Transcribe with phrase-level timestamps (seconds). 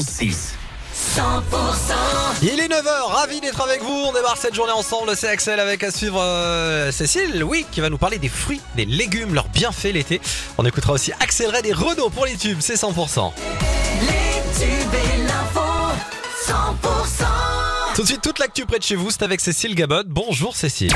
[0.00, 0.54] 6
[2.42, 4.04] Il est 9h, ravi d'être avec vous.
[4.06, 5.16] On démarre cette journée ensemble.
[5.16, 8.84] C'est Axel avec à suivre euh, Cécile, oui, qui va nous parler des fruits, des
[8.84, 10.20] légumes, leurs bienfaits l'été.
[10.58, 13.32] On écoutera aussi Axel Red et Renault pour les tubes, c'est 100%.
[17.94, 20.04] Tout de suite, toute l'actu près de chez vous, c'est avec Cécile Gabot.
[20.06, 20.92] Bonjour Cécile.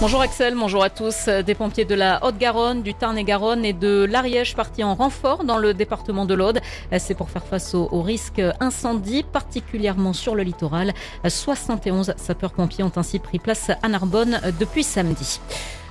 [0.00, 1.28] Bonjour Axel, bonjour à tous.
[1.28, 5.74] Des pompiers de la Haute-Garonne, du Tarn-et-Garonne et de l'Ariège partis en renfort dans le
[5.74, 6.60] département de l'Aude.
[6.98, 10.94] C'est pour faire face au, au risque incendie, particulièrement sur le littoral.
[11.26, 15.40] 71 sapeurs-pompiers ont ainsi pris place à Narbonne depuis samedi.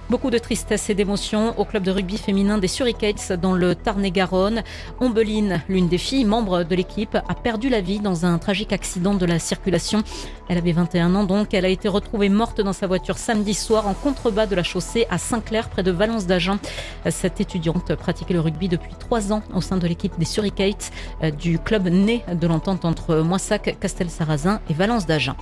[0.09, 4.63] Beaucoup de tristesse et d'émotion au club de rugby féminin des Suricates dans le Tarn-et-Garonne.
[5.01, 9.15] Ombeline, l'une des filles membres de l'équipe, a perdu la vie dans un tragique accident
[9.15, 10.03] de la circulation.
[10.47, 11.53] Elle avait 21 ans donc.
[11.53, 15.07] Elle a été retrouvée morte dans sa voiture samedi soir en contrebas de la chaussée
[15.09, 16.57] à Saint-Clair près de Valence d'Agen.
[17.09, 21.31] Cette étudiante pratiquait le rugby depuis trois ans au sein de l'équipe des Suricates euh,
[21.31, 25.35] du club né de l'entente entre Moissac, Castel-Sarrazin et Valence d'Agen.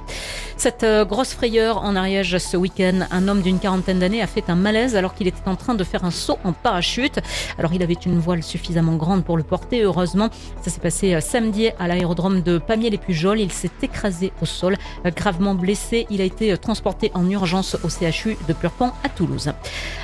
[0.57, 4.50] Cette euh, grosse frayeur en Ariège ce week-end, un homme d'une quarantaine d'années a fait
[4.50, 7.20] un malaise alors qu'il était en train de faire un saut en parachute.
[7.58, 10.30] Alors il avait une voile suffisamment grande pour le porter, heureusement.
[10.62, 13.39] Ça s'est passé euh, samedi à l'aérodrome de Pamiers-les-Pujols.
[13.39, 16.08] Il s'est écrasé au sol, euh, gravement blessé.
[16.09, 19.52] Il a été euh, transporté en urgence au CHU de Purpan à Toulouse.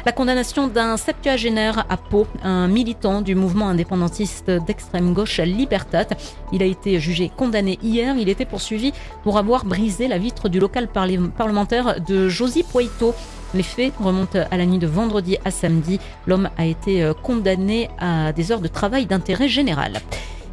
[0.06, 6.08] La condamnation d'un septuagénaire à Pau, un militant du mouvement indépendantiste d'extrême gauche Libertat.
[6.52, 8.16] Il a été jugé condamné hier.
[8.18, 8.94] Il était poursuivi
[9.24, 13.14] pour avoir brisé la vitre du local parlementaire de Josie Poito.
[13.54, 16.00] Les faits remontent à la nuit de vendredi à samedi.
[16.26, 20.00] L'homme a été euh, condamné à des heures de travail d'intérêt général.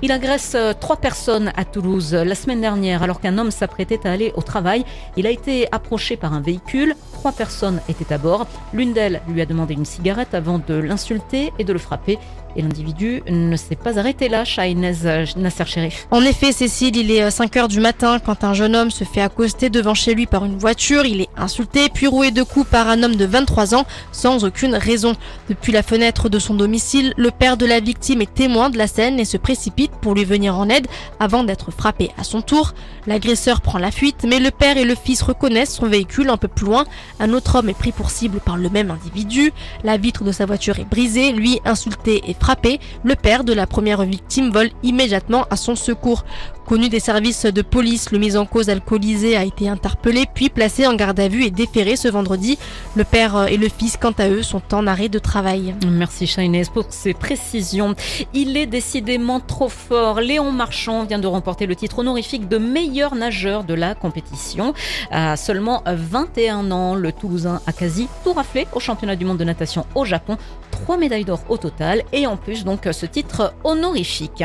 [0.03, 4.13] Il agresse euh, trois personnes à Toulouse la semaine dernière alors qu'un homme s'apprêtait à
[4.13, 4.85] aller au travail.
[5.17, 6.95] Il a été approché par un véhicule.
[7.19, 8.47] Trois personnes étaient à bord.
[8.73, 12.17] L'une d'elles lui a demandé une cigarette avant de l'insulter et de le frapper.
[12.57, 14.95] Et l'individu ne s'est pas arrêté là, Shahinez
[15.37, 16.09] Nasser Sherif.
[16.11, 19.21] En effet, Cécile, il est 5 heures du matin quand un jeune homme se fait
[19.21, 21.05] accoster devant chez lui par une voiture.
[21.05, 24.75] Il est insulté, puis roué de coups par un homme de 23 ans sans aucune
[24.75, 25.15] raison.
[25.49, 28.87] Depuis la fenêtre de son domicile, le père de la victime est témoin de la
[28.87, 30.87] scène et se précipite pour lui venir en aide
[31.21, 32.75] avant d'être frappé à son tour.
[33.07, 36.49] L'agresseur prend la fuite, mais le père et le fils reconnaissent son véhicule un peu
[36.49, 36.87] plus loin.
[37.21, 39.53] Un autre homme est pris pour cible par le même individu.
[39.85, 42.81] La vitre de sa voiture est brisée, lui insulté et frappé.
[43.05, 46.25] Le père de la première victime vole immédiatement à son secours.
[46.69, 50.87] Connu des services de police, le mis en cause alcoolisé a été interpellé puis placé
[50.87, 52.59] en garde à vue et déféré ce vendredi.
[52.95, 55.75] Le père et le fils, quant à eux, sont en arrêt de travail.
[55.87, 57.95] Merci Shainez pour ces précisions.
[58.35, 60.21] Il est décidément trop fort.
[60.21, 64.75] Léon Marchand vient de remporter le titre honorifique de meilleur nageur de la compétition.
[65.11, 69.45] À seulement 21 ans, le Toulousain a quasi tout raflé au championnat du monde de
[69.45, 70.37] natation au Japon.
[70.71, 74.45] Trois médailles d'or au total et en plus donc ce titre honorifique.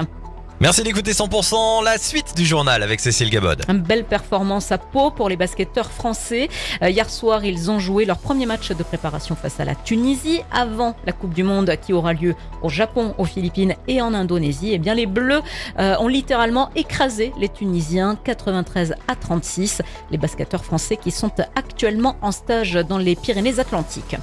[0.61, 3.63] Merci d'écouter 100%, la suite du journal avec Cécile Gabod.
[3.67, 6.47] Une belle performance à Pau pour les basketteurs français.
[6.81, 10.41] Euh, hier soir, ils ont joué leur premier match de préparation face à la Tunisie
[10.53, 14.69] avant la Coupe du Monde qui aura lieu au Japon, aux Philippines et en Indonésie.
[14.71, 15.41] Eh bien, les Bleus
[15.79, 19.81] euh, ont littéralement écrasé les Tunisiens 93 à 36.
[20.11, 24.15] Les basketteurs français qui sont actuellement en stage dans les Pyrénées-Atlantiques.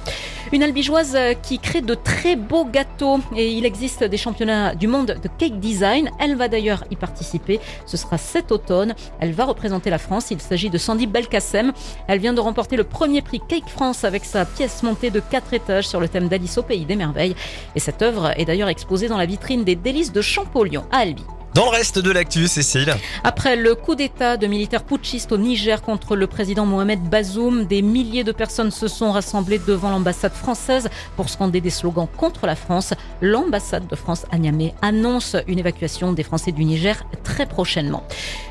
[0.53, 5.17] Une albigeoise qui crée de très beaux gâteaux et il existe des championnats du monde
[5.21, 6.09] de cake design.
[6.21, 7.59] Elle va d'ailleurs y participer.
[7.85, 8.93] Ce sera cet automne.
[9.19, 10.31] Elle va représenter la France.
[10.31, 11.73] Il s'agit de Sandy Belkacem.
[12.07, 15.53] Elle vient de remporter le premier prix Cake France avec sa pièce montée de 4
[15.53, 17.35] étages sur le thème d'Alice au pays des merveilles.
[17.75, 21.23] Et cette œuvre est d'ailleurs exposée dans la vitrine des délices de Champollion à Albi.
[21.53, 22.93] Dans le reste de l'actu, Cécile.
[23.25, 27.81] Après le coup d'État de militaires putschistes au Niger contre le président Mohamed Bazoum, des
[27.81, 32.55] milliers de personnes se sont rassemblées devant l'ambassade française pour scander des slogans contre la
[32.55, 32.93] France.
[33.19, 38.03] L'ambassade de France à Niamey annonce une évacuation des Français du Niger très prochainement.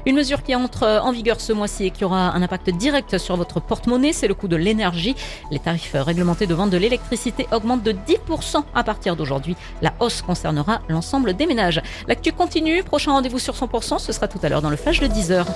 [0.04, 3.34] Une mesure qui entre en vigueur ce mois-ci et qui aura un impact direct sur
[3.36, 5.16] votre porte-monnaie, c'est le coût de l'énergie.
[5.50, 9.56] Les tarifs réglementés de vente de l'électricité augmentent de 10% à partir d'aujourd'hui.
[9.80, 11.80] La hausse concernera l'ensemble des ménages.
[12.06, 12.82] L'actu continue.
[12.90, 15.46] Prochain rendez-vous sur 100%, ce sera tout à l'heure dans le flash de 10h.